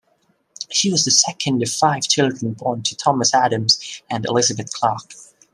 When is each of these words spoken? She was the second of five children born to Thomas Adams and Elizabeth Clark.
She 0.71 0.91
was 0.91 1.05
the 1.05 1.11
second 1.11 1.61
of 1.61 1.69
five 1.69 2.01
children 2.01 2.53
born 2.53 2.81
to 2.81 2.95
Thomas 2.95 3.35
Adams 3.35 4.01
and 4.09 4.25
Elizabeth 4.25 4.73
Clark. 4.73 5.11